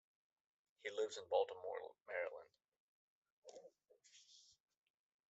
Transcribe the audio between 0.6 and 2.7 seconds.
He lives in Baltimore, Maryland.